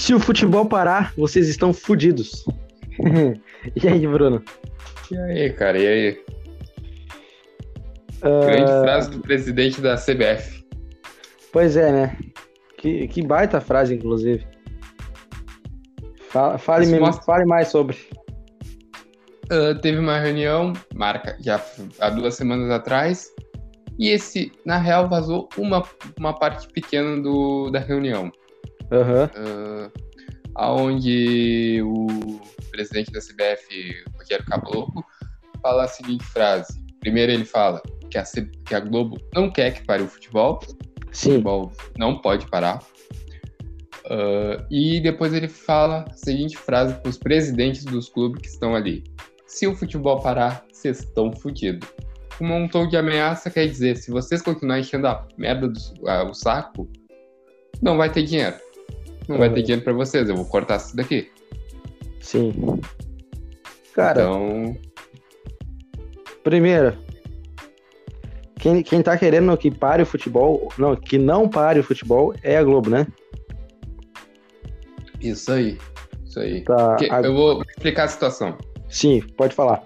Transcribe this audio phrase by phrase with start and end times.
[0.00, 2.46] Se o futebol parar, vocês estão fodidos.
[3.76, 4.42] e aí, Bruno?
[5.10, 6.24] E aí, cara, e aí?
[8.22, 8.46] Uh...
[8.46, 10.64] Grande frase do presidente da CBF.
[11.52, 12.16] Pois é, né?
[12.78, 14.46] Que, que baita frase, inclusive.
[16.30, 17.22] Fala, fale, mesmo, mostra...
[17.22, 17.98] fale mais sobre.
[19.52, 21.62] Uh, teve uma reunião, marca, já
[21.98, 23.30] há duas semanas atrás,
[23.98, 25.84] e esse, na real, vazou uma,
[26.18, 28.32] uma parte pequena do, da reunião.
[28.90, 29.86] Uhum.
[29.86, 29.92] Uh,
[30.56, 32.06] onde o
[32.70, 35.04] presidente da CBF, Rogério Caboclo,
[35.62, 36.82] fala a seguinte frase.
[37.00, 38.42] Primeiro ele fala que a, C...
[38.66, 40.60] que a Globo não quer que pare o futebol.
[41.12, 41.30] Sim.
[41.30, 42.82] O futebol não pode parar.
[44.06, 48.74] Uh, e depois ele fala a seguinte frase para os presidentes dos clubes que estão
[48.74, 49.04] ali.
[49.46, 51.88] Se o futebol parar, vocês estão fodidos.
[52.36, 56.28] Como um tom de ameaça quer dizer, se vocês continuarem enchendo a merda do uh,
[56.28, 56.90] o saco,
[57.80, 58.56] não vai ter dinheiro.
[59.30, 61.30] Não vai ter dinheiro para vocês, eu vou cortar isso daqui.
[62.20, 62.52] Sim.
[63.94, 64.22] Cara.
[64.22, 64.76] Então.
[66.42, 66.98] Primeiro,
[68.58, 72.56] quem, quem tá querendo que pare o futebol, não, que não pare o futebol é
[72.56, 73.06] a Globo, né?
[75.20, 75.78] Isso aí.
[76.24, 76.64] Isso aí.
[76.64, 77.20] Tá, a...
[77.20, 78.58] Eu vou explicar a situação.
[78.88, 79.84] Sim, pode falar.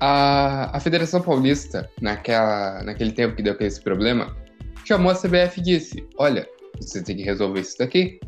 [0.00, 4.34] A, a Federação Paulista, naquela, naquele tempo que deu aquele problema,
[4.82, 6.48] chamou a CBF e disse: Olha,
[6.80, 8.18] você tem que resolver isso daqui.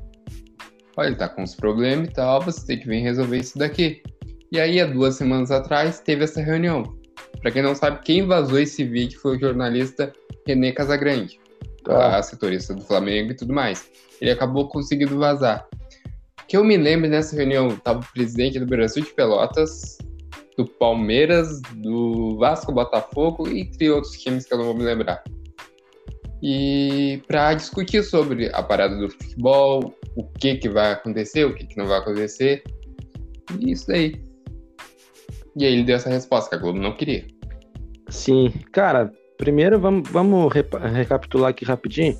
[0.96, 4.02] Olha, ele tá com uns problemas e tal, você tem que vir resolver isso daqui.
[4.50, 6.96] E aí, há duas semanas atrás, teve essa reunião.
[7.40, 10.12] Para quem não sabe, quem vazou esse vídeo foi o jornalista
[10.46, 11.38] René Casagrande,
[11.88, 12.16] ah.
[12.16, 13.90] a setorista do Flamengo e tudo mais.
[14.20, 15.66] Ele acabou conseguindo vazar.
[16.48, 19.98] Que eu me lembro nessa reunião, tava o presidente do Brasil de Pelotas,
[20.56, 25.22] do Palmeiras, do Vasco Botafogo, entre outros times que eu não vou me lembrar.
[26.48, 31.66] E para discutir sobre a parada do futebol, o que que vai acontecer, o que
[31.66, 32.62] que não vai acontecer,
[33.58, 34.14] e isso daí.
[35.56, 37.26] E aí ele deu essa resposta que a Globo não queria.
[38.10, 42.16] Sim, cara, primeiro vamos, vamos recapitular aqui rapidinho.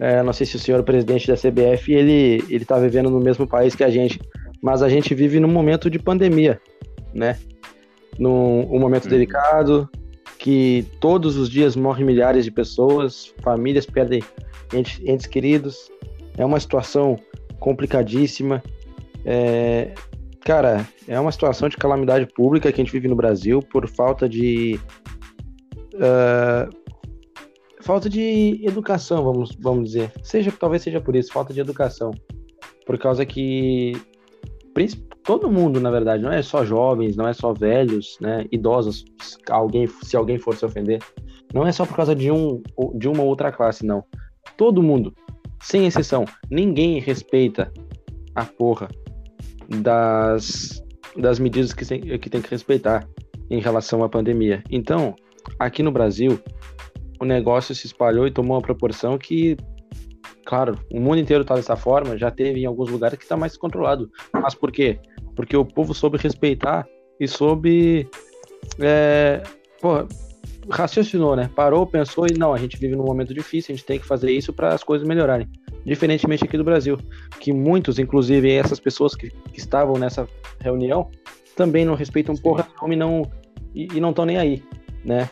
[0.00, 3.46] É, não sei se o senhor presidente da CBF ele ele está vivendo no mesmo
[3.46, 4.18] país que a gente,
[4.60, 6.60] mas a gente vive num momento de pandemia,
[7.14, 7.38] né?
[8.18, 9.10] Num um momento uhum.
[9.10, 9.88] delicado,
[10.44, 14.22] que todos os dias morrem milhares de pessoas, famílias perdem
[14.74, 15.90] entes, entes queridos.
[16.36, 17.18] É uma situação
[17.58, 18.62] complicadíssima.
[19.24, 19.94] É,
[20.42, 24.28] cara, é uma situação de calamidade pública que a gente vive no Brasil por falta
[24.28, 24.78] de
[25.94, 26.70] uh,
[27.80, 30.12] falta de educação, vamos, vamos dizer.
[30.22, 32.10] Seja, talvez seja por isso, falta de educação.
[32.84, 33.94] Por causa que
[35.22, 39.04] todo mundo, na verdade, não é só jovens, não é só velhos, né, idosos,
[39.48, 41.00] alguém, se alguém for se ofender,
[41.52, 42.62] não é só por causa de um
[42.94, 44.04] de uma outra classe, não.
[44.56, 45.14] Todo mundo,
[45.62, 47.72] sem exceção, ninguém respeita
[48.34, 48.88] a porra
[49.68, 50.82] das
[51.16, 53.08] das medidas que tem, que tem que respeitar
[53.48, 54.62] em relação à pandemia.
[54.68, 55.14] Então,
[55.58, 56.40] aqui no Brasil,
[57.20, 59.56] o negócio se espalhou e tomou uma proporção que,
[60.44, 63.56] claro, o mundo inteiro está dessa forma, já teve em alguns lugares que está mais
[63.56, 64.10] controlado.
[64.32, 64.98] Mas por quê?
[65.34, 66.86] Porque o povo soube respeitar
[67.18, 68.08] e soube.
[68.78, 69.42] É,
[69.80, 70.06] pô,
[70.70, 71.50] raciocinou, né?
[71.54, 74.30] Parou, pensou e não, a gente vive num momento difícil, a gente tem que fazer
[74.30, 75.48] isso para as coisas melhorarem.
[75.84, 76.98] Diferentemente aqui do Brasil,
[77.38, 80.26] que muitos, inclusive essas pessoas que, que estavam nessa
[80.60, 81.10] reunião,
[81.54, 83.30] também não respeitam porra nenhuma e não,
[83.74, 84.62] e, e não estão nem aí
[85.04, 85.30] né?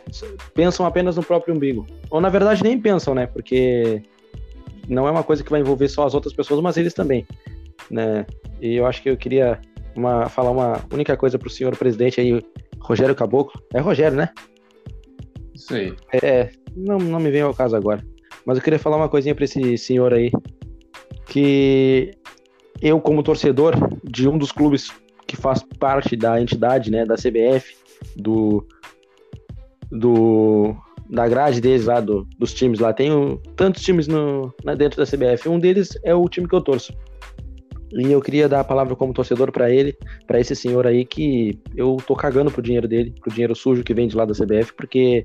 [0.53, 1.85] Pensam apenas no próprio umbigo.
[2.09, 3.25] Ou na verdade nem pensam, né?
[3.25, 4.03] Porque
[4.87, 7.25] não é uma coisa que vai envolver só as outras pessoas, mas eles também,
[7.89, 8.25] né?
[8.61, 9.59] E eu acho que eu queria
[9.95, 12.41] uma, falar uma única coisa para o senhor presidente aí,
[12.79, 13.61] Rogério Caboclo.
[13.73, 14.29] É Rogério, né?
[15.53, 15.95] Isso aí.
[16.11, 18.03] É, não, não me vem ao caso agora.
[18.45, 20.31] Mas eu queria falar uma coisinha para esse senhor aí,
[21.27, 22.11] que
[22.81, 23.73] eu como torcedor
[24.03, 24.91] de um dos clubes
[25.25, 27.75] que faz parte da entidade, né, da CBF,
[28.15, 28.67] do
[29.89, 30.75] do
[31.13, 32.91] da grade deles lá, do, dos times lá.
[32.91, 35.47] Tem tantos times no, na, dentro da CBF.
[35.47, 36.91] Um deles é o time que eu torço.
[37.93, 39.95] E eu queria dar a palavra como torcedor para ele,
[40.25, 43.93] para esse senhor aí, que eu tô cagando pro dinheiro dele, pro dinheiro sujo que
[43.93, 45.23] vem de lá da CBF, porque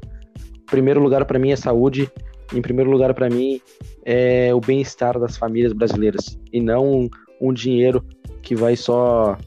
[0.66, 2.10] primeiro lugar para mim é saúde,
[2.54, 3.58] em primeiro lugar para mim
[4.04, 7.08] é o bem-estar das famílias brasileiras e não um,
[7.40, 8.04] um dinheiro
[8.42, 9.38] que vai só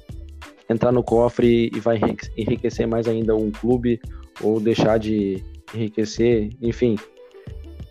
[0.67, 1.99] entrar no cofre e vai
[2.35, 3.99] enriquecer mais ainda um clube
[4.41, 6.97] ou deixar de enriquecer, enfim.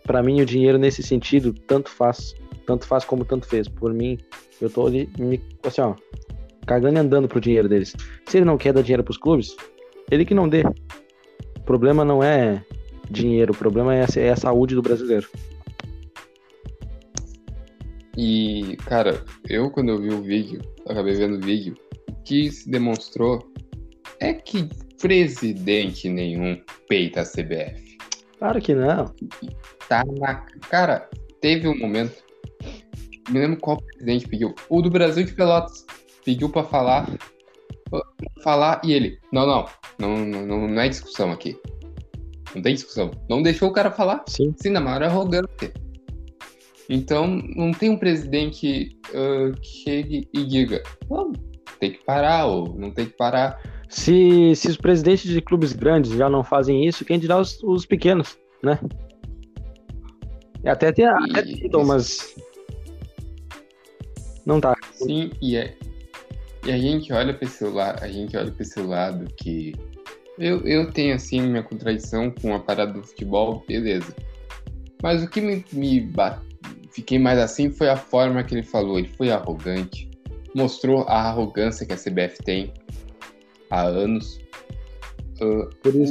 [0.05, 2.35] Para mim o dinheiro nesse sentido tanto faz,
[2.67, 3.69] tanto faz como tanto fez.
[3.69, 4.19] Por mim,
[4.61, 5.95] eu tô ali, me, assim, ó,
[6.67, 7.95] cagando e andando pro dinheiro deles.
[8.27, 9.57] Se ele não quer dar dinheiro pros clubes,
[10.11, 10.63] ele que não dê.
[10.63, 12.65] O problema não é
[13.11, 15.29] dinheiro, o problema é a, é a saúde do brasileiro.
[18.17, 21.75] E, cara, eu quando eu vi o vídeo, acabei vendo o vídeo,
[22.09, 23.51] o que se demonstrou
[24.19, 24.69] é que
[25.01, 27.99] presidente nenhum peita a CBF.
[28.39, 29.13] Claro que não.
[29.89, 30.47] Tá na.
[30.69, 31.09] Cara,
[31.41, 32.23] teve um momento.
[33.29, 34.55] Me lembro qual presidente pediu.
[34.69, 35.85] O do Brasil de Pelotas.
[36.25, 37.11] Pediu pra falar.
[37.91, 38.03] Pra
[38.43, 39.19] falar e ele.
[39.33, 39.67] Não, não.
[39.99, 41.59] Não, não, não é discussão aqui.
[42.55, 43.11] Não tem discussão.
[43.29, 44.25] Não deixou o cara falar.
[44.27, 44.55] Sim.
[44.57, 45.73] Sim, na maior arrogância.
[46.89, 51.33] Então, não tem um presidente uh, que chegue e diga, não,
[51.79, 53.63] tem que parar, ou não tem que parar.
[53.91, 57.85] Se, se os presidentes de clubes grandes já não fazem isso, quem dirá os, os
[57.85, 58.79] pequenos, né?
[60.65, 62.37] Até tem, até tentam, mas
[64.47, 64.77] não tá.
[64.93, 65.77] Sim, e, é,
[66.65, 69.75] e a gente olha para esse lado, a gente olha para esse lado que
[70.39, 74.15] eu, eu tenho assim minha contradição com a parada do futebol, beleza.
[75.03, 76.47] Mas o que me, me bate,
[76.93, 79.01] fiquei mais assim foi a forma que ele falou.
[79.01, 80.09] Ele foi arrogante,
[80.55, 82.73] mostrou a arrogância que a CBF tem
[83.71, 84.41] há anos.
[85.41, 85.71] Uh.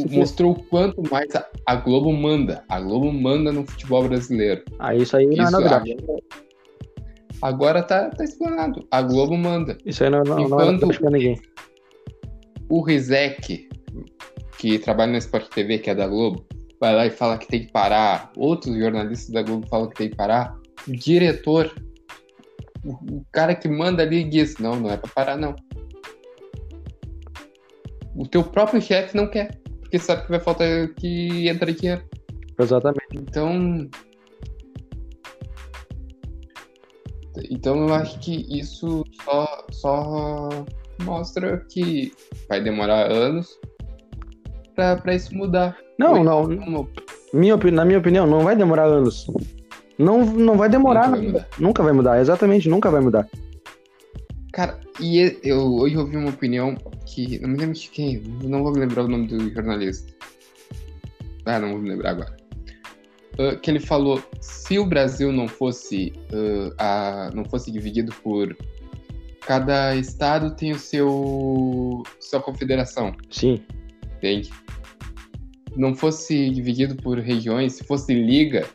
[0.10, 2.64] Mostrou o quanto mais a, a, Globo manda.
[2.68, 4.64] A Globo manda no futebol brasileiro.
[4.80, 5.98] Ah, isso aí não é novidade.
[7.42, 8.88] Agora tá, tá explanado.
[8.90, 9.78] A Globo manda.
[9.86, 11.40] Isso aí não, não, Enquanto não é pra ninguém.
[12.70, 13.70] O Rizek,
[14.58, 16.46] que trabalha na Sport TV, que é da Globo,
[16.80, 18.32] vai lá e fala que tem que parar.
[18.36, 20.56] Outros jornalistas da Globo falam que tem que parar.
[20.88, 21.72] O diretor,
[22.84, 25.56] o, o cara que manda ali diz: não, não é pra parar, não.
[28.19, 32.04] O teu próprio chefe não quer, porque sabe que vai faltar que entra dinheiro.
[32.60, 33.07] Exatamente.
[33.13, 33.89] Então.
[37.50, 40.50] Então eu acho que isso só, só
[41.01, 42.12] mostra que
[42.50, 43.57] vai demorar anos
[44.75, 45.77] para isso mudar.
[45.98, 46.57] Não, Foi não.
[46.57, 46.89] Como...
[47.33, 49.27] Minha, na minha opinião, não vai demorar anos.
[49.98, 51.07] Não, não vai demorar.
[51.07, 51.48] Nunca vai, mudar.
[51.57, 53.30] nunca vai mudar, exatamente, nunca vai mudar.
[54.51, 56.75] Cara, e eu hoje ouvi uma opinião
[57.10, 57.40] que.
[57.40, 60.14] Não me lembro de quem, não vou me lembrar o nome do jornalista.
[61.46, 62.38] Ah, não vou me lembrar agora.
[63.34, 68.56] Uh, que ele falou: se o Brasil não fosse, uh, a, não fosse dividido por.
[69.42, 72.04] Cada estado tem o seu.
[72.20, 73.16] sua confederação.
[73.32, 73.64] Sim.
[74.18, 74.52] Entende?
[75.76, 78.68] Não fosse dividido por regiões, se fosse liga,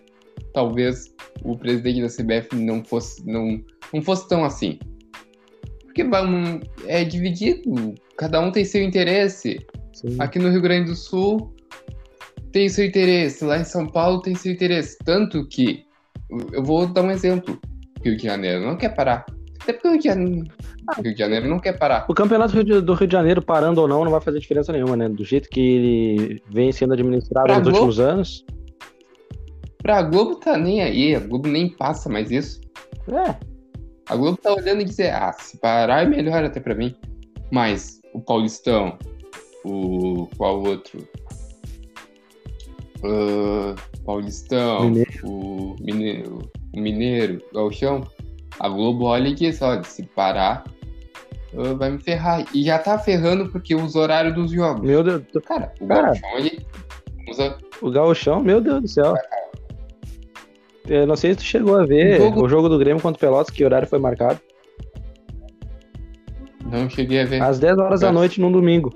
[0.53, 4.79] talvez o presidente da CBF não fosse, não, não fosse tão assim.
[5.85, 6.03] Porque
[6.87, 9.59] é dividido, cada um tem seu interesse.
[9.93, 10.17] Sim.
[10.19, 11.55] Aqui no Rio Grande do Sul
[12.53, 14.97] tem seu interesse, lá em São Paulo tem seu interesse.
[15.05, 15.85] Tanto que,
[16.53, 17.59] eu vou dar um exemplo:
[18.05, 19.25] Rio de Janeiro não quer parar.
[19.61, 20.47] Até porque o Rio de Janeiro,
[21.03, 22.07] Rio de Janeiro não quer parar.
[22.09, 25.09] O campeonato do Rio de Janeiro, parando ou não, não vai fazer diferença nenhuma, né?
[25.09, 28.45] Do jeito que ele vem sendo administrado pra nos Globo, últimos anos.
[29.83, 32.61] Pra Globo tá nem aí, a Globo nem passa mais isso.
[33.09, 33.37] É.
[34.07, 36.95] A Globo tá olhando e dizer, ah, se parar é melhor até pra mim.
[37.51, 38.97] Mas o Paulistão,
[39.65, 40.29] o.
[40.39, 41.07] qual outro?
[43.03, 43.75] Uh,
[44.07, 45.11] Paulistão, Mineiro.
[45.25, 48.03] o Mineiro, o Mineiro, Galchão,
[48.59, 50.65] a Globo olha diz, olha, se parar,
[51.53, 52.47] uh, vai me ferrar.
[52.55, 54.87] E já tá ferrando porque os horários dos jogos.
[54.87, 55.23] Meu Deus.
[55.45, 56.67] Cara, o Cara, Galchão, ele
[57.29, 57.59] usa...
[57.83, 59.15] O Galchão, meu Deus do céu.
[60.89, 63.17] Eu não sei se tu chegou a ver o jogo, o jogo do Grêmio contra
[63.17, 64.41] o Pelotas, que horário foi marcado.
[66.75, 67.41] Não cheguei a ver.
[67.41, 68.93] Às 10 horas da noite num domingo.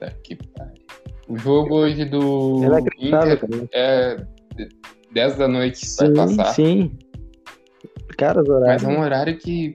[0.00, 0.72] Tá que pariu.
[1.28, 3.68] O jogo hoje do é Inter cara.
[3.72, 4.26] é
[5.12, 6.54] 10 da noite, sim, vai passar.
[6.54, 6.98] Sim,
[8.16, 8.82] Cara, os horários.
[8.82, 9.74] Mas é um horário que.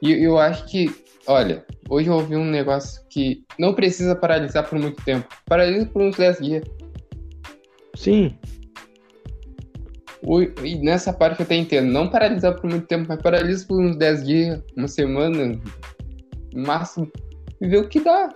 [0.00, 0.94] E eu acho que,
[1.26, 5.26] olha, hoje eu ouvi um negócio que não precisa paralisar por muito tempo.
[5.46, 6.64] Paralisa por uns 10 dias.
[7.96, 8.38] Sim.
[10.28, 11.90] O, e nessa parte eu até entendo.
[11.90, 15.58] Não paralisar por muito tempo, mas paralisa por uns 10 dias, uma semana,
[16.52, 17.10] no máximo,
[17.62, 18.28] e ver o que dá.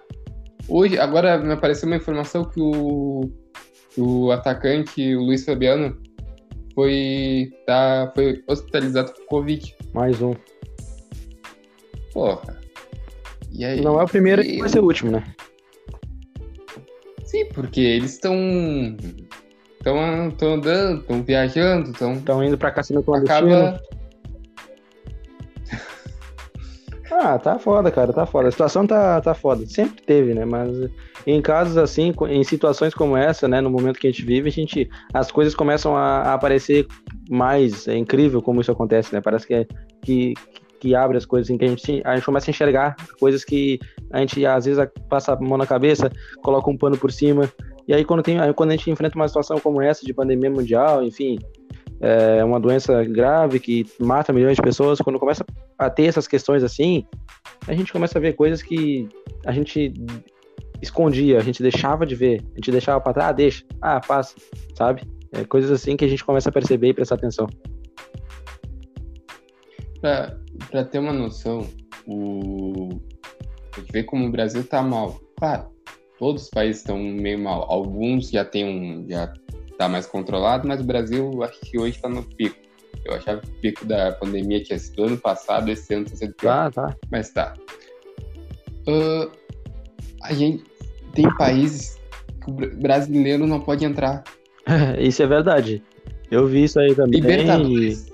[0.69, 3.31] Hoje, agora me apareceu uma informação que o,
[3.99, 5.95] o atacante, o Luiz Fabiano,
[6.75, 9.77] foi, tá, foi hospitalizado por Covid.
[9.93, 10.33] Mais um.
[12.15, 12.59] Porra.
[13.53, 15.23] E aí, Não é o primeiro e vai ser o último, né?
[17.27, 18.35] Sim, porque eles estão.
[19.83, 22.13] Estão andando, estão viajando, estão.
[22.13, 23.55] Estão indo pra cassino clandestino.
[23.55, 23.83] Acaba.
[27.15, 28.49] Ah, tá foda, cara, tá foda.
[28.49, 29.67] A situação tá, tá foda.
[29.67, 30.47] Sempre teve, né?
[30.47, 30.71] Mas
[31.27, 33.61] em casos assim, em situações como essa, né?
[33.61, 36.87] No momento que a gente vive, a gente, as coisas começam a, a aparecer
[37.29, 37.87] mais.
[37.87, 39.21] É incrível como isso acontece, né?
[39.21, 39.67] Parece que, é,
[40.01, 40.33] que,
[40.81, 43.79] que abre as coisas, em que a gente, a gente começa a enxergar coisas que
[44.11, 46.11] a gente às vezes passa a mão na cabeça,
[46.43, 47.49] coloca um pano por cima.
[47.87, 51.03] E aí quando, tem, quando a gente enfrenta uma situação como essa de pandemia mundial,
[51.03, 51.39] enfim,
[52.01, 54.99] é uma doença grave que mata milhões de pessoas.
[55.01, 55.45] Quando começa
[55.79, 57.07] a ter essas questões assim,
[57.67, 59.09] a gente começa a ver coisas que
[59.47, 59.93] a gente
[60.83, 64.35] escondia, a gente deixava de ver, a gente deixava para trás, ah, deixa, ah, passa,
[64.75, 65.03] sabe?
[65.33, 67.47] É, coisas assim que a gente começa a perceber e prestar atenção.
[70.01, 71.65] Para ter uma noção,
[72.05, 73.01] o...
[73.93, 75.21] vê como o Brasil tá mal.
[75.39, 75.72] Claro,
[76.23, 77.67] todos os países estão meio mal.
[77.69, 79.33] Alguns já tem um, já
[79.77, 82.55] tá mais controlado, mas o Brasil acho que hoje está no pico.
[83.05, 86.35] Eu achava que o pico da pandemia tinha sido ano passado, esse ano está sendo
[86.35, 86.73] pior.
[86.73, 86.97] Tá, tá.
[87.11, 87.55] Mas tá.
[88.87, 89.33] Uh,
[90.23, 90.63] a gente
[91.13, 91.99] tem países
[92.45, 94.23] que o brasileiro não pode entrar.
[95.01, 95.83] isso é verdade.
[96.31, 97.21] Eu vi isso aí também.
[97.21, 98.13] Libertadores.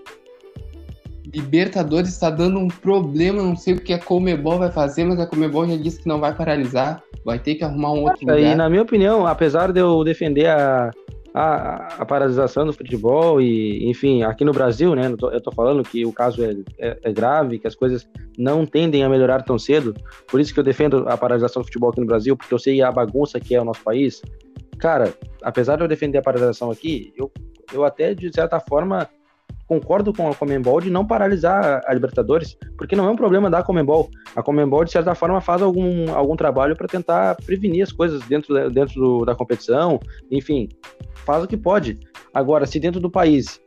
[1.31, 5.27] Libertadores está dando um problema, não sei o que a Comebol vai fazer, mas a
[5.27, 8.39] Comebol já disse que não vai paralisar, vai ter que arrumar um outro lugar.
[8.39, 10.91] E na minha opinião, apesar de eu defender a,
[11.35, 16.05] a, a paralisação do futebol e, enfim, aqui no Brasil, né, eu tô falando que
[16.05, 19.95] o caso é, é, é, grave, que as coisas não tendem a melhorar tão cedo,
[20.27, 22.83] por isso que eu defendo a paralisação do futebol aqui no Brasil, porque eu sei
[22.83, 24.23] a bagunça que é o nosso país.
[24.79, 27.31] Cara, apesar de eu defender a paralisação aqui, eu,
[27.73, 29.09] eu até, de certa forma,
[29.69, 33.63] concordo com a Comembol de não paralisar a Libertadores, porque não é um problema da
[33.63, 34.09] Comembol.
[34.35, 38.71] A Comembol, de certa forma, faz algum, algum trabalho para tentar prevenir as coisas dentro,
[38.71, 40.69] dentro do, da competição, enfim,
[41.15, 41.99] faz o que pode.
[42.33, 43.61] Agora, se dentro do país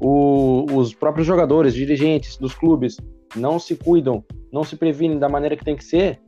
[0.00, 2.96] o, os próprios jogadores, dirigentes dos clubes
[3.34, 6.20] não se cuidam, não se previnem da maneira que tem que ser,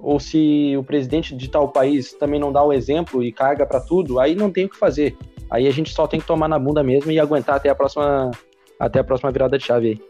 [0.00, 3.80] ou se o presidente de tal país também não dá o exemplo e caga para
[3.80, 5.16] tudo, aí não tem o que fazer.
[5.50, 8.30] Aí a gente só tem que tomar na bunda mesmo e aguentar até a próxima
[8.78, 10.00] até a próxima virada de chave aí.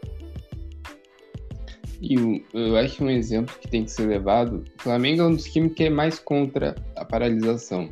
[2.01, 4.63] E eu acho um exemplo que tem que ser levado.
[4.77, 7.89] O Flamengo é um dos times que é mais contra a paralisação.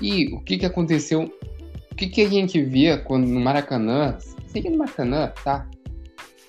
[0.00, 1.30] E o que, que aconteceu?
[1.90, 4.18] O que, que a gente via quando no Maracanã?
[4.48, 5.68] Seria no Maracanã, tá?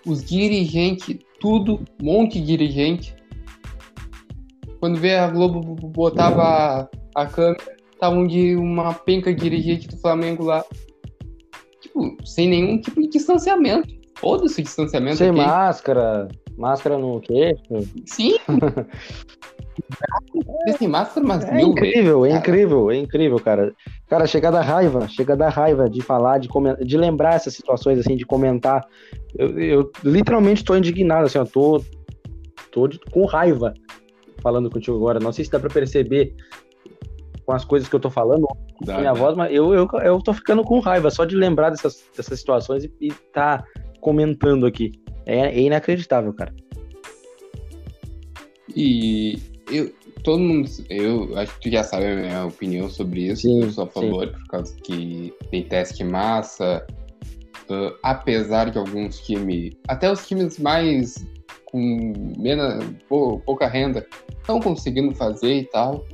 [0.05, 3.15] Os dirigentes, tudo, um monte de dirigente.
[4.79, 9.97] Quando vê a Globo botava a, a câmera, estavam de uma penca de dirigente do
[9.97, 10.65] Flamengo lá
[11.95, 13.93] tipo, sem nenhum tipo de distanciamento.
[14.19, 15.17] Todo esse distanciamento.
[15.17, 15.37] Sem aqui.
[15.37, 17.61] máscara, máscara no queixo.
[18.05, 18.35] Sim.
[20.77, 23.73] sem máscara, mas é incrível, vezes, é incrível, é incrível, cara.
[24.07, 26.47] Cara, chega da raiva, chega da raiva de falar, de,
[26.85, 28.85] de lembrar essas situações, assim, de comentar.
[29.37, 31.83] Eu, eu literalmente tô indignado, assim, eu tô,
[32.71, 33.73] tô de, com raiva
[34.41, 35.19] falando contigo agora.
[35.19, 36.33] Não sei se dá pra perceber
[37.45, 38.47] com as coisas que eu tô falando,
[38.81, 42.03] Dá, minha voz, mas eu, eu, eu tô ficando com raiva só de lembrar dessas,
[42.15, 43.63] dessas situações e, e tá
[44.01, 44.91] comentando aqui.
[45.25, 46.53] É, é, inacreditável, cara.
[48.75, 49.39] E
[49.71, 49.91] eu,
[50.23, 53.43] todo mundo, eu acho que tu já sabe a minha opinião sobre isso.
[53.43, 54.33] Sim, eu sou a favor, sim.
[54.33, 56.85] por causa que tem teste massa.
[57.69, 61.25] Uh, apesar de alguns times, até os times mais
[61.65, 64.05] com menos, pouca renda,
[64.37, 66.05] estão conseguindo fazer e tal.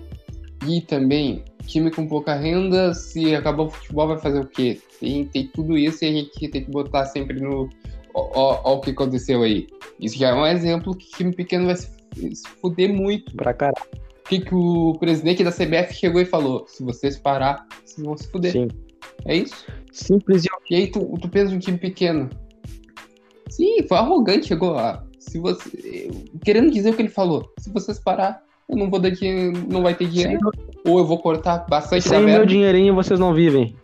[0.68, 4.80] E também time com pouca renda, se acabar o futebol, vai fazer o quê?
[5.00, 7.70] Tem, tem tudo isso e a gente tem que botar sempre no.
[8.14, 9.68] Ó, ó, o que aconteceu aí.
[10.00, 11.90] Isso já é um exemplo que time pequeno vai se,
[12.36, 13.36] se fuder muito.
[13.36, 13.86] Pra caralho.
[14.26, 16.66] O que, que o presidente da CBF chegou e falou?
[16.68, 18.52] Se vocês parar, vocês vão se fuder.
[18.52, 18.68] Sim.
[19.26, 19.66] É isso?
[19.92, 20.50] Simples e.
[20.70, 22.30] E aí tu, tu pensa um time pequeno.
[23.50, 25.06] Sim, foi arrogante, chegou lá.
[25.20, 26.10] Se você.
[26.44, 27.52] Querendo dizer o que ele falou.
[27.60, 30.40] Se vocês parar, eu não vou dar dinheiro, não vai ter dinheiro.
[30.56, 30.72] Sim.
[30.86, 32.38] Ou eu vou cortar bastante Sem da verba.
[32.38, 33.76] meu dinheirinho vocês não vivem.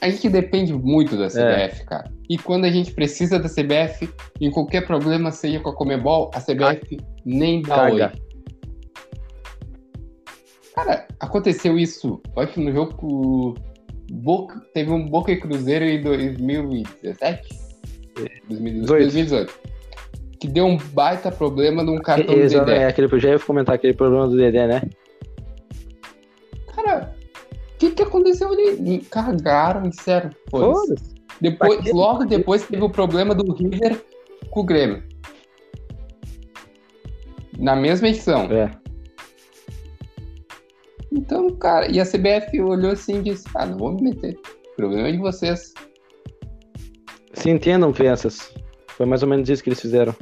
[0.00, 1.84] A gente depende muito da CBF, é.
[1.84, 2.12] cara.
[2.28, 4.08] E quando a gente precisa da CBF,
[4.40, 8.12] em qualquer problema, seja com a Comebol, a CBF nem dá Caga.
[8.14, 8.24] oi.
[10.74, 12.20] Cara, aconteceu isso.
[12.36, 13.54] Acho que no jogo
[14.10, 17.48] Boca, teve um Boca e Cruzeiro em 2017?
[18.48, 18.86] 2018.
[18.86, 19.73] 2018
[20.44, 22.82] que deu um baita problema num cartão do Dedé.
[22.82, 24.82] É, aquele, já ia comentar aquele problema do Dedé, né?
[26.74, 27.14] Cara,
[27.74, 28.98] o que, que aconteceu ali?
[29.10, 29.90] Cagaram.
[30.50, 30.96] Foda
[31.40, 34.04] depois, logo depois teve o problema do River
[34.50, 35.02] com o Grêmio.
[37.58, 38.42] Na mesma edição.
[38.52, 38.70] É.
[41.10, 44.38] Então, cara, e a CBF olhou assim e disse: Ah, não vou me meter.
[44.72, 45.72] O problema é de vocês.
[47.32, 48.52] Se entendam, crianças.
[48.96, 50.14] Foi mais ou menos isso que eles fizeram.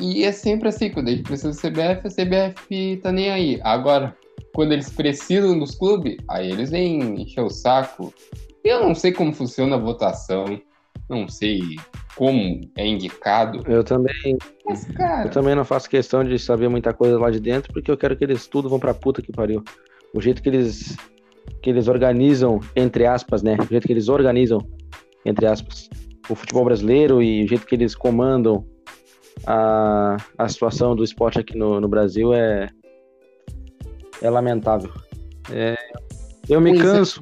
[0.00, 3.60] E é sempre assim, quando a gente precisa do CBF, a CBF tá nem aí.
[3.62, 4.16] Agora,
[4.54, 8.12] quando eles precisam dos clubes, aí eles vêm encher o saco.
[8.62, 10.60] Eu não sei como funciona a votação,
[11.08, 11.60] não sei
[12.16, 13.62] como é indicado.
[13.66, 14.36] Eu também.
[14.64, 15.26] Mas, cara...
[15.26, 18.16] Eu também não faço questão de saber muita coisa lá de dentro, porque eu quero
[18.16, 19.62] que eles tudo vão pra puta que pariu.
[20.14, 20.96] O jeito que eles
[21.62, 23.56] que eles organizam, entre aspas, né?
[23.60, 24.66] O jeito que eles organizam,
[25.24, 25.90] entre aspas,
[26.28, 28.64] o futebol brasileiro e o jeito que eles comandam
[29.46, 32.68] a, a situação do esporte aqui no, no Brasil é,
[34.22, 34.90] é lamentável.
[35.50, 35.76] É,
[36.48, 37.20] eu me canso,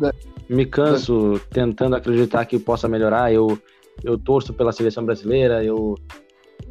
[0.48, 3.32] me canso tentando acreditar que possa melhorar.
[3.32, 3.58] Eu,
[4.04, 5.96] eu torço pela seleção brasileira, eu,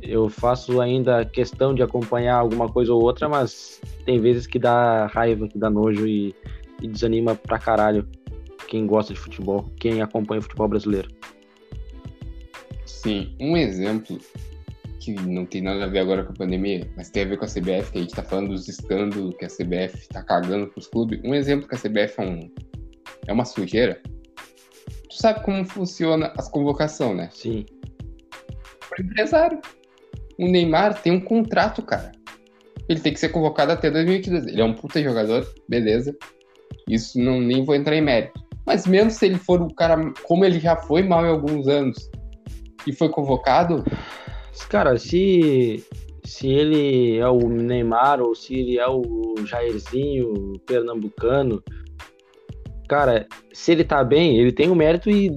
[0.01, 5.07] eu faço ainda questão de acompanhar alguma coisa ou outra, mas tem vezes que dá
[5.07, 6.35] raiva, que dá nojo e,
[6.81, 8.07] e desanima pra caralho
[8.67, 11.09] quem gosta de futebol, quem acompanha o futebol brasileiro.
[13.01, 14.19] Sim, um exemplo
[14.99, 17.45] que não tem nada a ver agora com a pandemia, mas tem a ver com
[17.45, 20.87] a CBF, que a gente tá falando dos escândalos que a CBF tá cagando pros
[20.87, 21.19] clubes.
[21.23, 22.51] Um exemplo que a CBF é, um,
[23.27, 23.99] é uma sujeira.
[25.09, 27.29] Tu sabe como funciona as convocações, né?
[27.31, 27.65] Sim.
[28.91, 29.59] O empresário.
[30.37, 32.11] O Neymar tem um contrato, cara.
[32.87, 34.45] Ele tem que ser convocado até 2022.
[34.45, 36.15] Ele é um puta jogador, beleza.
[36.87, 38.39] Isso não nem vou entrar em mérito.
[38.63, 41.97] Mas mesmo se ele for o cara, como ele já foi mal em alguns anos,
[42.87, 43.83] e foi convocado,
[44.69, 45.83] Cara, se,
[46.23, 51.63] se ele é o Neymar ou se ele é o Jairzinho pernambucano,
[52.87, 55.31] cara, se ele tá bem, ele tem o mérito e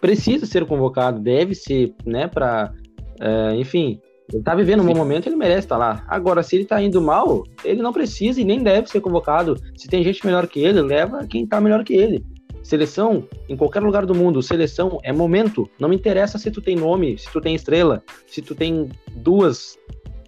[0.00, 2.72] precisa ser convocado, deve ser, né, pra,
[3.20, 4.00] é, enfim,
[4.32, 6.04] ele tá vivendo um bom momento, ele merece estar tá lá.
[6.08, 9.56] Agora, se ele tá indo mal, ele não precisa e nem deve ser convocado.
[9.76, 12.24] Se tem gente melhor que ele, leva quem tá melhor que ele.
[12.66, 15.70] Seleção, em qualquer lugar do mundo, seleção é momento.
[15.78, 19.78] Não me interessa se tu tem nome, se tu tem estrela, se tu tem duas,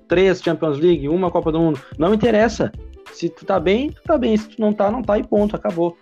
[0.06, 1.82] três Champions League, uma Copa do Mundo.
[1.98, 2.70] Não interessa.
[3.12, 4.36] Se tu tá bem, tu tá bem.
[4.36, 5.98] Se tu não tá, não tá e ponto, acabou.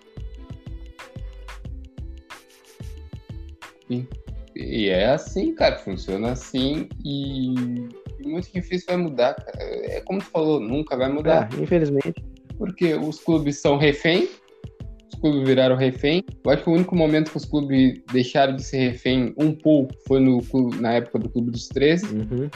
[4.55, 7.55] E é assim, cara, funciona assim e
[8.23, 9.57] muito difícil vai mudar, cara.
[9.59, 11.49] É como tu falou, nunca vai mudar.
[11.51, 12.23] É, infelizmente.
[12.59, 14.29] Porque os clubes são refém
[15.27, 16.25] clubes viraram refém.
[16.45, 19.93] Eu acho que o único momento que os clubes deixaram de ser refém um pouco
[20.07, 20.41] foi no,
[20.81, 22.07] na época do Clube dos 13.
[22.07, 22.51] Uhum.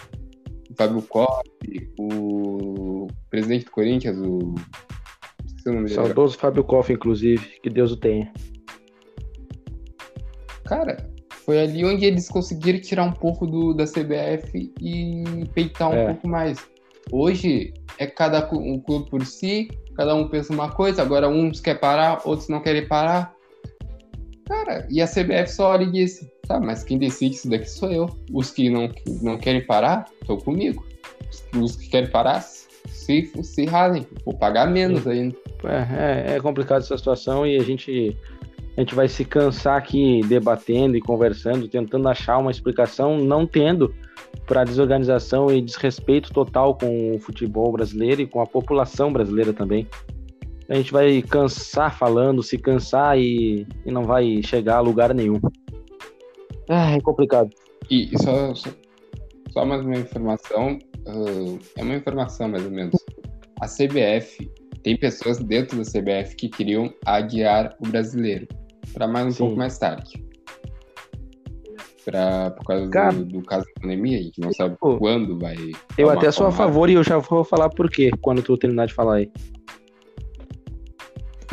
[0.70, 1.42] O Fábio Koff,
[1.98, 4.54] o presidente do Corinthians, o.
[5.66, 5.88] O.
[5.88, 8.32] Saudoso Fábio Koff, inclusive, que Deus o tenha.
[10.64, 10.96] Cara,
[11.44, 16.06] foi ali onde eles conseguiram tirar um pouco do, da CBF e peitar um é.
[16.06, 16.66] pouco mais.
[17.12, 19.68] Hoje é cada um clube por si,
[20.00, 23.34] cada um pensa uma coisa, agora uns querem parar, outros não querem parar.
[24.46, 27.92] Cara, e a CBF só olha e diz, tá, mas quem decide isso daqui sou
[27.92, 28.08] eu.
[28.32, 30.86] Os que não, não querem parar, estão comigo.
[31.54, 35.36] Os que querem parar, se, se rasem, vou pagar menos ainda.
[35.64, 38.16] É, é, é complicado essa situação e a gente,
[38.76, 43.94] a gente vai se cansar aqui debatendo e conversando, tentando achar uma explicação, não tendo
[44.46, 49.86] para desorganização e desrespeito total com o futebol brasileiro e com a população brasileira também.
[50.68, 55.40] A gente vai cansar falando, se cansar e, e não vai chegar a lugar nenhum.
[56.68, 57.50] Ah, é complicado.
[57.90, 58.70] E, e só, só,
[59.50, 60.78] só, mais uma informação,
[61.08, 62.94] uh, é uma informação mais ou menos.
[63.60, 64.48] A CBF,
[64.82, 68.46] tem pessoas dentro da CBF que queriam adiar o brasileiro
[68.92, 69.38] para mais um Sim.
[69.38, 70.30] pouco mais tarde
[72.04, 75.38] pra, por causa Cara, do, do, caso da pandemia, a gente não sabe pô, quando
[75.38, 75.56] vai.
[75.96, 78.86] Eu até sou a favor e eu já vou falar por quê quando tu terminar
[78.86, 79.30] de falar aí.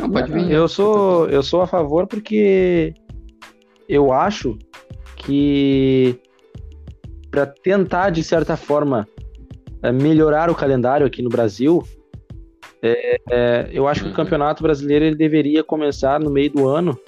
[0.00, 0.50] Não, pode vir.
[0.50, 2.94] Eu sou, eu sou a favor porque
[3.88, 4.58] eu acho
[5.16, 6.18] que
[7.30, 9.06] para tentar, de certa forma,
[9.82, 11.82] eh, melhorar o calendário aqui no Brasil,
[12.82, 14.16] é, é, eu acho que o uhum.
[14.16, 16.98] Campeonato Brasileiro ele deveria começar no meio do ano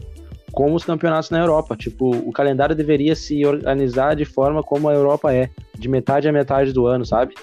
[0.53, 1.77] como os campeonatos na Europa.
[1.77, 6.33] Tipo, o calendário deveria se organizar de forma como a Europa é, de metade a
[6.33, 7.35] metade do ano, sabe?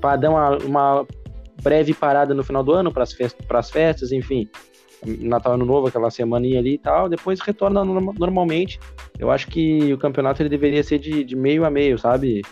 [0.00, 1.06] Para dar uma, uma
[1.62, 4.48] breve parada no final do ano para as festas, festas, enfim.
[5.04, 8.78] Natal Ano Novo, aquela semaninha ali e tal, depois retorna normalmente.
[9.18, 12.42] Eu acho que o campeonato ele deveria ser de, de meio a meio, sabe?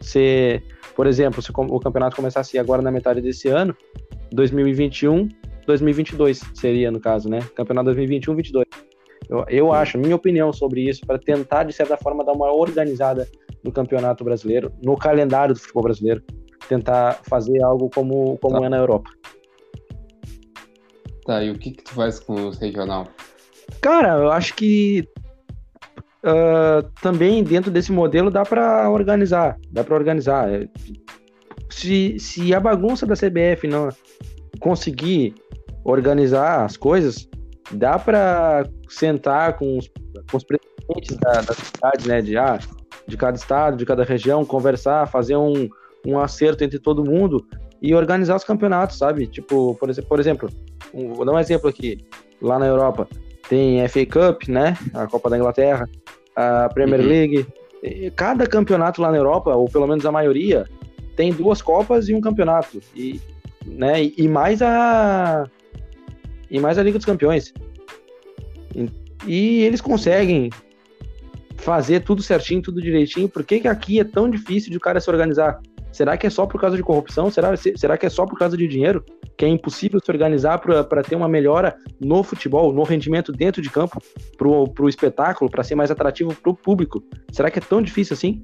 [0.00, 0.64] Ser,
[0.96, 3.76] por exemplo, se o campeonato começasse agora na metade desse ano,
[4.32, 5.28] 2021,
[5.66, 7.40] 2022 seria no caso, né?
[7.54, 8.64] Campeonato 2021-22.
[9.28, 13.28] Eu, eu acho, minha opinião sobre isso, para tentar, de certa forma, dar uma organizada
[13.62, 16.22] no campeonato brasileiro, no calendário do futebol brasileiro,
[16.68, 18.66] tentar fazer algo como, como tá.
[18.66, 19.10] é na Europa.
[21.24, 23.06] Tá, e o que, que tu faz com os regional?
[23.80, 25.06] Cara, eu acho que
[26.24, 30.48] uh, também dentro desse modelo dá para organizar, dá para organizar.
[31.70, 33.88] Se, se a bagunça da CBF não
[34.58, 35.34] conseguir
[35.84, 37.28] organizar as coisas,
[37.72, 39.88] dá para sentar com os,
[40.30, 42.58] com os presidentes da, das cidades, né, de, ah,
[43.06, 45.68] de cada estado, de cada região, conversar, fazer um,
[46.06, 47.46] um acerto entre todo mundo
[47.80, 49.26] e organizar os campeonatos, sabe?
[49.26, 50.50] Tipo, por, exemplo, por exemplo
[50.92, 51.98] um, vou dar um exemplo aqui.
[52.42, 53.08] lá na Europa
[53.48, 54.76] tem FA Cup, né?
[54.94, 55.88] A Copa da Inglaterra,
[56.36, 57.06] a Premier uhum.
[57.06, 57.46] League.
[58.14, 60.64] Cada campeonato lá na Europa, ou pelo menos a maioria,
[61.20, 62.80] tem duas Copas e um campeonato.
[62.96, 63.20] E,
[63.66, 64.10] né?
[64.16, 65.46] E mais a
[66.50, 67.52] e mais a Liga dos Campeões.
[68.74, 68.88] E,
[69.26, 70.48] e eles conseguem
[71.58, 73.28] fazer tudo certinho, tudo direitinho.
[73.28, 75.60] Por que, que aqui é tão difícil de o cara se organizar?
[75.92, 77.30] Será que é só por causa de corrupção?
[77.30, 79.04] Será, será que é só por causa de dinheiro?
[79.36, 83.68] Que é impossível se organizar para ter uma melhora no futebol, no rendimento dentro de
[83.68, 84.00] campo,
[84.38, 87.02] para o espetáculo, para ser mais atrativo para o público?
[87.30, 88.42] Será que é tão difícil assim?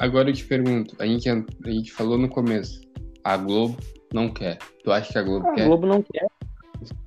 [0.00, 2.80] Agora eu te pergunto, a gente, a gente falou no começo,
[3.22, 3.76] a Globo
[4.14, 4.56] não quer.
[4.82, 5.62] Tu acha que a Globo a quer?
[5.64, 6.26] A Globo não quer.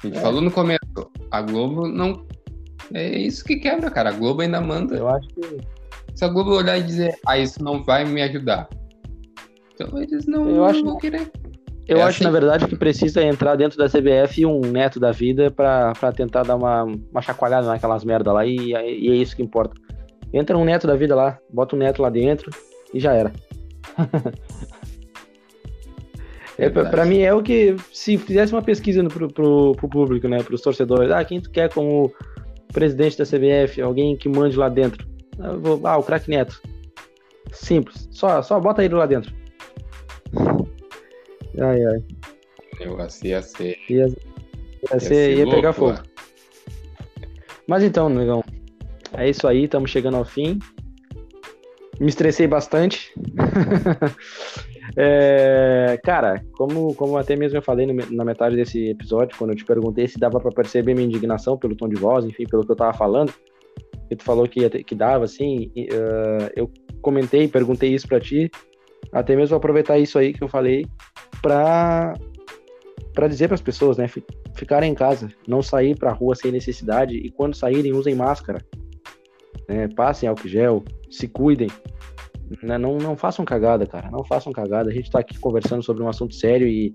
[0.03, 0.21] A gente é.
[0.21, 2.23] falou no começo, a Globo não.
[2.93, 4.11] É isso que quebra, cara.
[4.11, 4.95] A Globo ainda manda.
[4.95, 5.41] Eu acho que.
[6.13, 8.69] Se a Globo olhar e dizer, ah, isso não vai me ajudar.
[9.73, 11.31] Então eles não, eu acho, vão querer.
[11.87, 12.25] Eu é acho, assim.
[12.25, 16.43] na verdade, que precisa entrar dentro da CBF um neto da vida pra, pra tentar
[16.43, 19.73] dar uma, uma chacoalhada naquelas merda lá e, e é isso que importa.
[20.31, 22.51] Entra um neto da vida lá, bota um neto lá dentro
[22.93, 23.31] e já era.
[26.55, 30.61] É, para mim é o que, se fizesse uma pesquisa pro, pro, público, né, pros
[30.61, 32.13] torcedores, ah, quem tu quer como
[32.71, 35.07] presidente da CBF, alguém que mande lá dentro?
[35.61, 36.61] Vou, ah, o craque Neto.
[37.51, 39.33] Simples, só, só bota ele lá dentro.
[41.59, 42.03] Ai, ai.
[42.79, 43.77] Eu assim ia ser.
[43.87, 44.07] Ia,
[44.91, 45.99] ia, ser, ia pegar fogo.
[47.67, 48.43] Mas então, negão,
[49.13, 50.57] é isso aí, estamos chegando ao fim.
[52.03, 53.13] Me estressei bastante.
[54.95, 59.55] É, cara, como, como até mesmo eu falei no, na metade desse episódio, quando eu
[59.55, 62.71] te perguntei se dava para perceber minha indignação pelo tom de voz, enfim, pelo que
[62.71, 63.33] eu tava falando,
[64.07, 66.69] que tu falou que, que dava, assim, uh, eu
[67.01, 68.51] comentei, perguntei isso para ti,
[69.11, 70.85] até mesmo aproveitar isso aí que eu falei
[71.41, 72.13] para
[73.15, 74.07] para dizer para as pessoas, né,
[74.53, 78.59] ficarem em casa, não sair para rua sem necessidade e quando saírem usem máscara,
[79.67, 81.69] né, passem álcool gel, se cuidem,
[82.61, 82.77] né?
[82.77, 84.11] Não, não façam cagada, cara.
[84.11, 84.89] Não façam cagada.
[84.89, 86.91] A gente tá aqui conversando sobre um assunto sério e,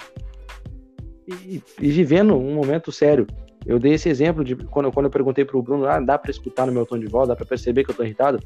[1.26, 3.26] e, e vivendo um momento sério.
[3.66, 6.66] Eu dei esse exemplo de quando, quando eu perguntei pro Bruno, ah, dá para escutar
[6.66, 8.38] no meu tom de voz, dá para perceber que eu tô irritado.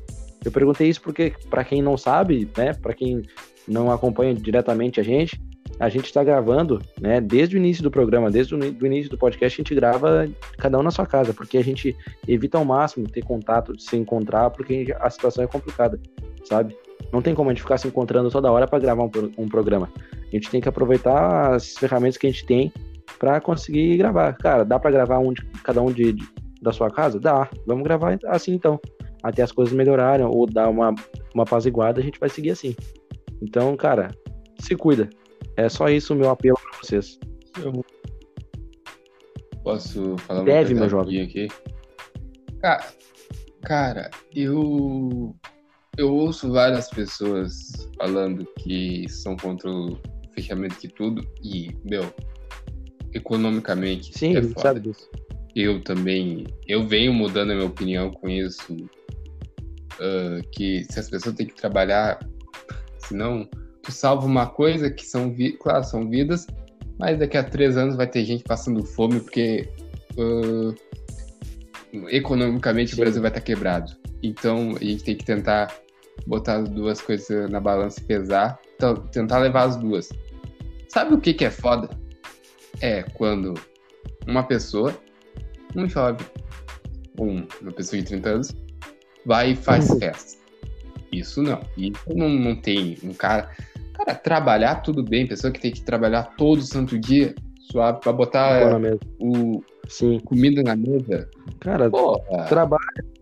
[0.44, 3.22] Eu perguntei isso porque, para quem não sabe, né, para quem
[3.68, 5.40] não acompanha diretamente a gente,
[5.78, 9.60] a gente está gravando, né, desde o início do programa, desde o início do podcast,
[9.60, 13.24] a gente grava cada um na sua casa, porque a gente evita ao máximo ter
[13.24, 15.98] contato, se encontrar, porque a situação é complicada,
[16.44, 16.76] sabe?
[17.12, 19.90] Não tem como a gente ficar se encontrando toda hora para gravar um, um, programa.
[20.12, 22.72] A gente tem que aproveitar as ferramentas que a gente tem
[23.18, 24.32] para conseguir gravar.
[24.34, 26.28] Cara, dá para gravar um de, cada um de, de,
[26.60, 27.20] da sua casa?
[27.20, 27.48] Dá.
[27.66, 28.80] Vamos gravar assim então.
[29.22, 30.94] Até as coisas melhorarem ou dar uma,
[31.34, 32.74] uma iguada, a gente vai seguir assim.
[33.42, 34.10] Então, cara,
[34.58, 35.10] se cuida.
[35.56, 37.18] É só isso o meu apelo para vocês.
[37.62, 37.84] Eu
[39.62, 41.22] posso falar Deve, meu jovem.
[41.22, 41.48] aqui?
[42.60, 42.86] Cara,
[43.62, 45.34] cara, eu
[45.98, 47.52] eu ouço várias pessoas
[47.98, 49.98] falando que são contra o
[50.34, 52.12] fechamento de tudo e, meu,
[53.12, 54.60] economicamente Sim, é foda.
[54.60, 55.10] sabe disso.
[55.54, 61.34] Eu também, eu venho mudando a minha opinião com isso, uh, que se as pessoas
[61.34, 62.18] têm que trabalhar,
[63.06, 63.46] senão
[63.82, 66.46] tu salva uma coisa que são, claro, são vidas,
[66.98, 69.68] mas daqui a três anos vai ter gente passando fome porque
[70.16, 70.74] uh,
[72.08, 72.96] economicamente Sim.
[72.96, 73.92] o Brasil vai estar quebrado.
[74.22, 75.74] Então a gente tem que tentar
[76.26, 80.10] botar as duas coisas na balança e pesar, então, tentar levar as duas.
[80.88, 81.88] Sabe o que, que é foda?
[82.80, 83.54] É quando
[84.26, 84.94] uma pessoa,
[85.74, 86.26] um jovem,
[87.18, 88.56] um, uma pessoa de 30 anos,
[89.24, 89.98] vai e faz uhum.
[89.98, 90.42] festa.
[91.12, 91.60] Isso não.
[91.76, 93.50] Isso não, não tem um cara.
[93.94, 98.80] Cara, trabalhar tudo bem, pessoa que tem que trabalhar todo santo dia, suave, pra botar
[99.20, 100.18] o, Sim.
[100.20, 101.28] comida na mesa.
[101.60, 102.44] Cara, Porra.
[102.44, 103.12] trabalha.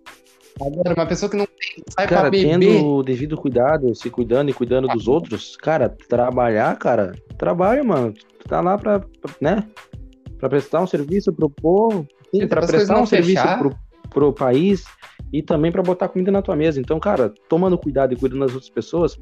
[0.60, 1.48] Agora, uma pessoa que não
[1.88, 2.48] sai cara, pra beber.
[2.50, 4.94] tendo o devido cuidado, se cuidando e cuidando ah.
[4.94, 8.12] dos outros, cara, trabalhar, cara, trabalha, mano.
[8.12, 9.02] Tu tá lá pra,
[9.40, 9.66] né?
[10.38, 13.74] Pra prestar um serviço pro povo, sim, pra prestar um serviço pro,
[14.10, 14.84] pro país
[15.32, 16.80] e também para botar comida na tua mesa.
[16.80, 19.18] Então, cara, tomando cuidado e cuidando das outras pessoas,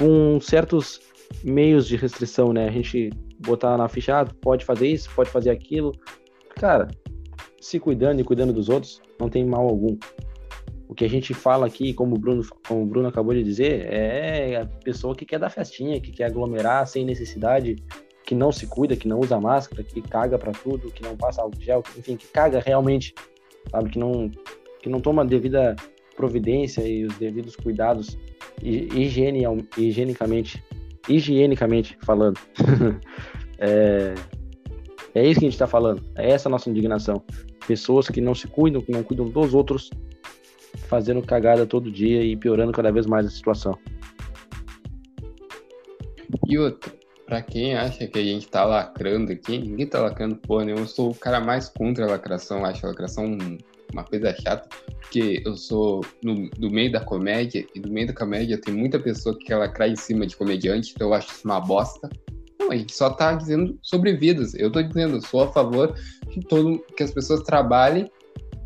[0.00, 0.98] com certos
[1.44, 2.66] meios de restrição, né?
[2.66, 5.92] A gente botar na ficha, ah, pode fazer isso, pode fazer aquilo.
[6.56, 6.88] Cara,
[7.60, 9.98] se cuidando e cuidando dos outros, não tem mal algum.
[10.88, 13.86] O que a gente fala aqui, como o Bruno, como o Bruno acabou de dizer,
[13.92, 17.76] é a pessoa que quer dar festinha, que quer aglomerar sem necessidade,
[18.24, 21.42] que não se cuida, que não usa máscara, que caga para tudo, que não passa
[21.42, 23.14] álcool gel, enfim, que caga realmente,
[23.70, 24.30] sabe, que não
[24.80, 25.76] que não toma devida
[26.16, 28.16] providência e os devidos cuidados
[28.62, 29.42] higiene,
[29.76, 30.62] higienicamente,
[31.08, 32.38] higienicamente falando.
[33.58, 34.14] é,
[35.14, 36.02] É isso que a gente está falando.
[36.16, 37.22] É essa a nossa indignação.
[37.66, 39.90] Pessoas que não se cuidam, que não cuidam dos outros,
[40.88, 43.76] fazendo cagada todo dia e piorando cada vez mais a situação.
[46.48, 46.92] E outro,
[47.26, 50.64] pra quem acha que a gente tá lacrando aqui, ninguém tá lacrando porra.
[50.64, 53.36] Eu sou o cara mais contra a lacração, acho a lacração
[53.92, 54.68] uma coisa chata,
[55.00, 58.98] porque eu sou no, do meio da comédia, e do meio da comédia tem muita
[58.98, 62.08] pessoa que quer lacrar em cima de comediante, então eu acho isso uma bosta.
[62.58, 64.54] Não, a gente só tá dizendo sobre vidas.
[64.54, 65.94] Eu tô dizendo, eu sou a favor
[66.30, 68.10] que, todo, que as pessoas trabalhem,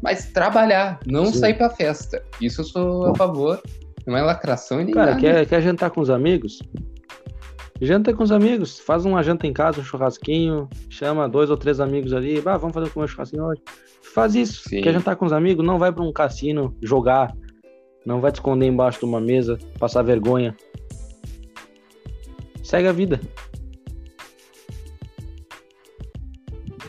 [0.03, 1.39] mas trabalhar, não Sim.
[1.39, 2.23] sair pra festa.
[2.41, 3.63] Isso eu sou a favor.
[4.07, 5.21] Não é lacração e nem Cara, nada.
[5.21, 6.59] Quer, quer jantar com os amigos?
[7.85, 11.81] Janta com os amigos, faz uma janta em casa, um churrasquinho, chama dois ou três
[11.81, 13.61] amigos ali, bah, vamos fazer um churrasquinho hoje.
[14.15, 14.67] Faz isso.
[14.69, 14.81] Sim.
[14.81, 15.67] Quer jantar com os amigos?
[15.67, 17.37] Não vai para um cassino jogar.
[18.07, 20.57] Não vai te esconder embaixo de uma mesa, passar vergonha.
[22.63, 23.21] Segue a vida.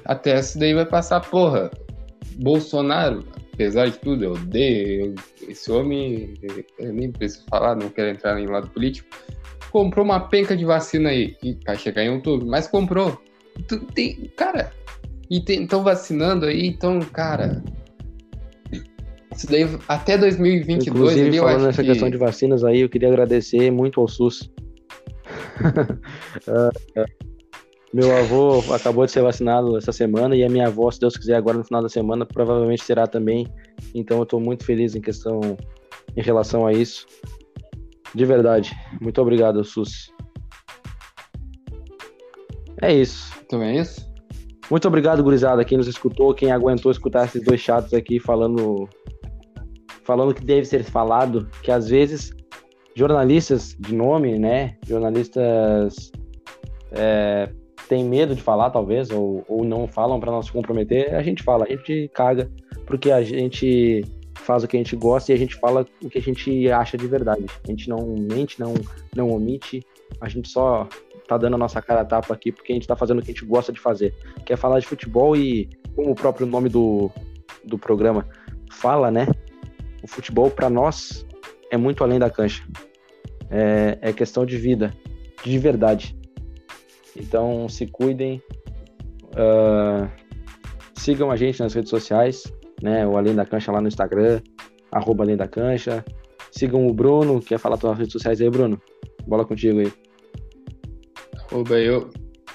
[0.05, 1.71] Até essa daí vai passar, porra.
[2.38, 5.15] Bolsonaro, apesar de tudo, eu odeio.
[5.41, 6.36] Esse homem,
[6.79, 9.10] eu nem preciso falar, não quero entrar em lado político.
[9.75, 13.21] Comprou uma penca de vacina aí, e vai chegar em outubro, mas comprou.
[13.93, 14.71] Tem, cara,
[15.29, 17.61] e estão vacinando aí, então, cara.
[19.35, 21.89] Isso daí até 2022 Inclusive, ali, falando nessa que...
[21.89, 24.49] questão de vacinas aí, eu queria agradecer muito ao SUS.
[27.93, 31.35] Meu avô acabou de ser vacinado essa semana e a minha avó, se Deus quiser,
[31.35, 33.45] agora no final da semana, provavelmente será também.
[33.93, 35.57] Então eu estou muito feliz em questão
[36.15, 37.05] em relação a isso.
[38.15, 38.73] De verdade.
[39.01, 40.12] Muito obrigado, SUS.
[42.82, 43.34] É isso.
[43.45, 44.06] Então é isso?
[44.71, 48.89] Muito obrigado, gurizada, quem nos escutou, quem aguentou escutar esses dois chatos aqui falando
[50.04, 52.32] falando que deve ser falado, que às vezes
[52.95, 56.12] jornalistas de nome, né, jornalistas
[56.91, 57.49] é,
[57.89, 61.43] têm medo de falar, talvez, ou, ou não falam para não se comprometer, a gente
[61.43, 62.49] fala, a gente caga,
[62.86, 64.04] porque a gente
[64.45, 66.97] faz o que a gente gosta e a gente fala o que a gente acha
[66.97, 67.45] de verdade.
[67.63, 68.73] A gente não mente, não,
[69.15, 69.84] não omite,
[70.21, 70.88] a gente só
[71.27, 73.31] tá dando a nossa cara a tapa aqui, porque a gente tá fazendo o que
[73.31, 74.13] a gente gosta de fazer,
[74.45, 77.10] que é falar de futebol e, como o próprio nome do,
[77.63, 78.27] do programa
[78.71, 79.27] fala, né?
[80.03, 81.25] O futebol, para nós,
[81.71, 82.63] é muito além da cancha.
[83.49, 84.93] É, é questão de vida,
[85.43, 86.15] de verdade.
[87.15, 88.41] Então, se cuidem,
[89.31, 90.08] uh,
[90.93, 92.43] sigam a gente nas redes sociais,
[92.85, 93.05] né?
[93.05, 94.39] O Além da Cancha lá no Instagram,
[94.91, 96.05] arroba Além da Cancha.
[96.51, 98.79] Sigam o Bruno, quer falar suas redes sociais aí, Bruno?
[99.27, 99.91] Bola contigo aí.
[101.49, 102.09] Arroba eu,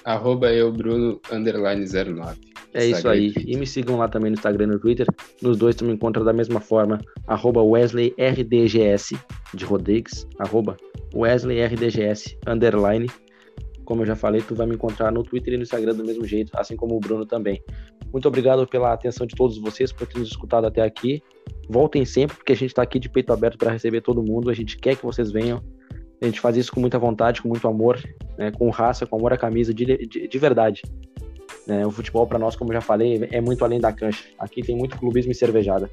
[0.05, 2.51] arroba eu Bruno, underline 09.
[2.73, 3.33] É isso aí.
[3.45, 5.07] E me sigam lá também no Instagram e no Twitter.
[5.43, 7.01] Nos dois tu me encontra da mesma forma.
[7.27, 9.19] Arroba Wesley RDGS
[9.53, 10.25] de Rodrigues.
[10.39, 10.77] Arroba
[11.13, 13.09] Wesley RDGS underline.
[13.85, 16.25] Como eu já falei, tu vai me encontrar no Twitter e no Instagram do mesmo
[16.25, 17.61] jeito, assim como o Bruno também.
[18.13, 21.23] Muito obrigado pela atenção de todos vocês, por terem nos escutado até aqui.
[21.69, 24.51] Voltem sempre, porque a gente está aqui de peito aberto para receber todo mundo.
[24.51, 25.63] A gente quer que vocês venham.
[26.21, 27.99] A gente faz isso com muita vontade, com muito amor,
[28.37, 30.83] né, com raça, com amor à camisa, de, de, de verdade.
[31.67, 34.25] Né, o futebol, para nós, como já falei, é muito além da cancha.
[34.39, 35.89] Aqui tem muito clubismo e cervejada.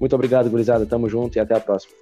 [0.00, 0.86] Muito obrigado, gurizada.
[0.86, 1.92] Tamo junto e até a próxima.